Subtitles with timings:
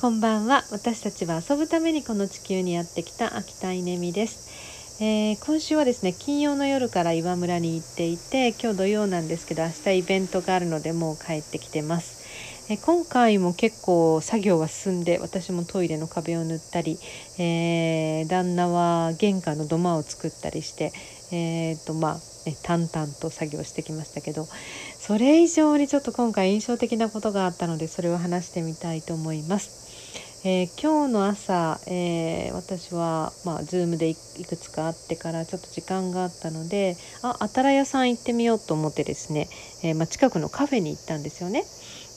[0.00, 0.62] こんばんは。
[0.70, 12.24] 私たちは遊ぶためにこの地球にやってきた秋田稲美です、えー、今週はですね金曜の夜から岩村に行っていて今日土曜なんですけど明日イベントがあるのでもう帰ってきてます。
[12.70, 16.96] え今回も結構作業が進んで私もトイレの壁を塗ったり、
[17.38, 20.92] えー、旦那は玄関の土間を作ったりして、
[21.32, 22.14] えーとまあ
[22.48, 24.46] ね、淡々と作業してきましたけど
[25.00, 29.87] それ以上にちょっと今回印象的なことがあったのでそれを話してみたいと思います。
[30.44, 39.48] えー、今日の朝、えー、私は、まあ、Zoom でいくつかあってからちょっと時間があったのでああたら屋さん行ってみようと思ってですね、
[39.82, 41.64] えー、まあ、近くのカフェに行ったんですよね。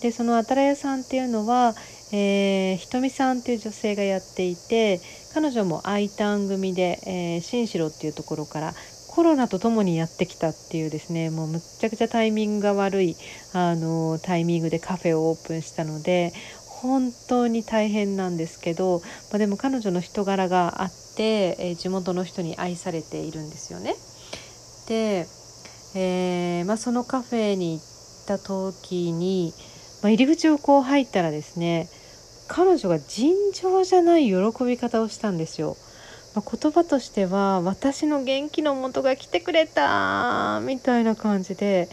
[0.00, 1.74] でそのあたら屋さんっていうのは、
[2.12, 5.00] えひとみさんっていう女性がやっていて
[5.32, 8.74] 彼女も I ターン組で、えー、新城っていうところから
[9.16, 13.16] コロナとともにやってきたっていうですねもうむっちゃくちゃタイミングが悪い
[13.54, 16.34] あのタイミングでカフェをオープンしたので
[16.86, 19.00] 本当に大変なんですけど、
[19.30, 23.94] まあ、でも彼女の人柄があって、えー、地元の人に愛されているんですよね。
[24.88, 25.26] で、
[25.94, 29.52] えー、まあ、そのカフェに行った時に、
[30.02, 31.88] まあ、入り口をこう入ったらですね
[32.48, 35.76] 彼女が尋常じゃない喜び方をしたんですよ。
[36.34, 41.88] ま、言葉としては「私の元気の元が来てくれた」みたいな感じで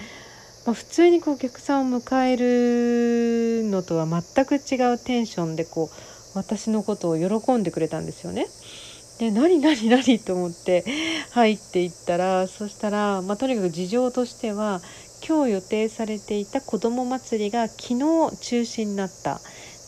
[0.66, 2.38] まあ、普通にこうお客さんを迎え
[3.64, 8.48] るのとは全く違うテンションでこう私のことを喜んでくれたんですよね。
[9.20, 10.84] で何何何と思って
[11.32, 14.82] 入っていったらそしたら、まあ、とにかく事情としては
[15.26, 19.40] 今日予定されていた子ども祭りが昨日中止になった。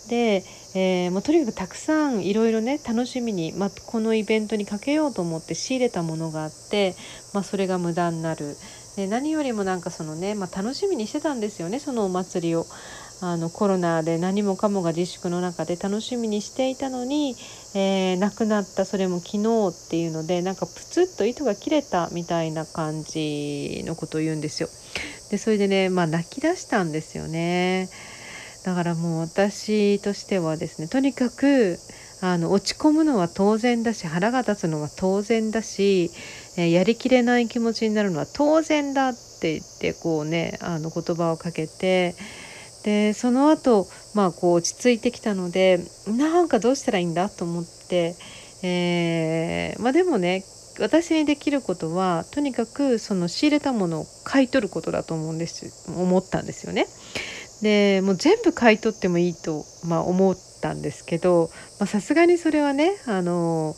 [0.07, 0.43] で、
[0.75, 6.95] えー、もうとにかくたくさんいろいろね楽しみに、まあ、このイベントにかけようと思って仕入れたものがあって、
[7.33, 8.55] まあ、それが無駄になる。
[8.95, 12.65] で何よりもなんかそのね、まあ、楽しみにしてたんですよねそのお祭りを。
[13.21, 17.35] あのコロナで何もかもが自粛の中で楽しみにしていたのに、
[17.73, 24.69] えー、亡くなったそれも昨日っていうのでなんかプツッと糸が切れたみたいな感じのことを言うんですよ。
[25.31, 27.89] でそれでね、まあ、泣き出したんですよね。
[28.63, 31.79] だからもう私としてはですねとにかく
[32.21, 36.09] あの落ち込むのは当然だし腹が立つのは当然だし、
[36.57, 42.15] え、やりきれない気持ちになるのは当然だって言ってこうねあの言葉をかけて
[42.83, 48.15] でその後まあこう落ち着いてきたのでなんかどうしたらいいんだと思って、
[48.63, 50.43] えー、まあでもね
[50.79, 56.87] 私にできることはとにかくその仕入れたものを買い取ることだと思うんです思ったんですよね。
[57.61, 61.51] でもう全部買い取ってもいいと、まあ、思ったんですけど
[61.85, 63.75] さすがにそれはねあの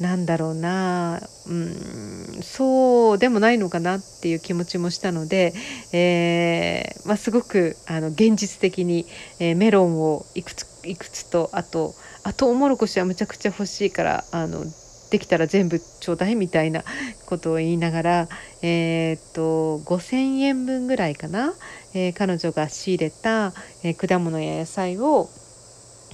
[0.00, 5.54] なんだろうな、うん、そうでもないのかなっていう気持ちもしたので、
[5.92, 9.06] えー、まあ、すごくあの現実的に、
[9.38, 11.94] えー、メロンをいくついくつとあと
[12.24, 14.64] あとウモロコシはむちゃくちゃ欲しいからあの
[15.10, 16.82] できたら全部ちょうだいみたいな
[17.24, 18.28] ことを言いながら、
[18.60, 21.54] えー、っと5,000円分ぐらいかな、
[21.94, 25.30] えー、彼女が仕入れた、えー、果物や野菜を、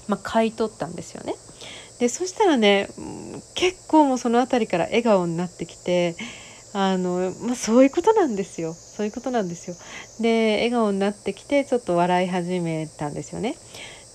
[0.08, 1.34] まあ、買い取ったんですよね。
[1.98, 2.88] でそしたらね
[3.54, 6.16] 結構もうその辺りから笑顔になってきて
[6.72, 9.76] あの、まあ、そういうことなんですよそういうことなんですよ。
[10.20, 13.56] で笑顔になってきてちょっと笑い始めたんですよね。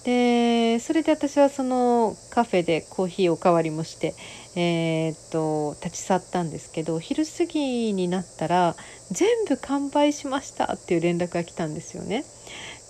[0.03, 4.15] でそれで私はそのカフェでコーヒーおかわりもして、
[4.55, 8.75] えー、っと立ち去ったんですけど昼過ぎになったら
[9.11, 12.23] 全部完売しましたっていう連絡が来たんですよね。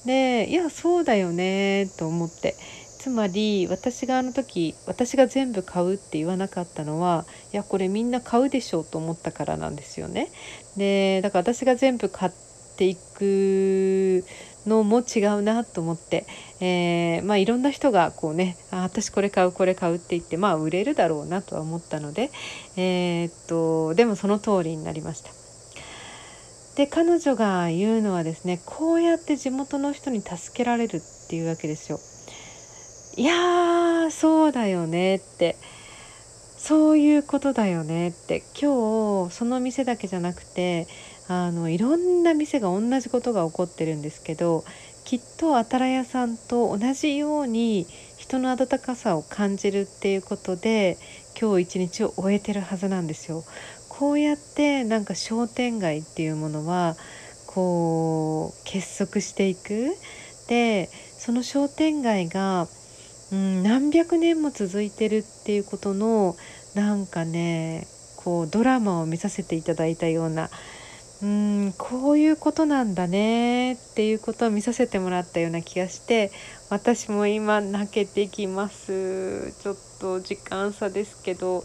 [0.06, 2.56] でいやそうだよねと思って
[3.07, 7.23] つまり私があの時私が全部買うって言わなかったのは
[7.53, 10.29] いやこれみんな買うでしょうと思ったからなんですよね。
[10.75, 12.31] でだから私が全部買っ
[12.78, 14.25] ていく
[14.66, 16.25] のも違うなと思って、
[16.59, 22.29] えー、まあ、いろんな人がこうねあ私これ買うこれ買うって言ってまあ売れるだろうなとは思ったので、
[22.75, 25.29] えー、っとでもその通りになりました。
[26.75, 32.00] で彼女が言うのはですねこうやって地元の人に助けられるっていうわけですよ。
[33.17, 35.55] いやーそうだよねって。
[36.55, 38.43] そういうことだよねって。
[38.53, 40.85] 今日その店だけじゃなくて
[41.28, 44.64] あのいろんな店が同じことが起こってるんですけど
[45.03, 47.87] きっとあたら屋さんと同じように
[48.17, 50.99] 人の温かさを感じるっていうことで
[51.41, 53.43] 今日一日を終えてるはずなんですよ。
[53.90, 56.96] こうやってなんか商店街っていうものは
[57.47, 59.90] こう結束していく。
[60.47, 62.67] でその商店街が、
[63.32, 66.35] うん、何百年も続いてるっていうことの
[66.76, 70.50] なんかねこうドラマを見させていただいたような
[71.22, 76.32] うんこういうことなんだねっていうことを見させてもらったような気がして
[76.70, 81.64] 私も今泣けてきますちょっと時間差ですけど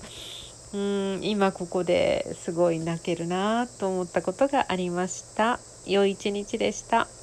[0.73, 7.21] うん今ここですごい泣けるなと思ったことがありました良い一日でした。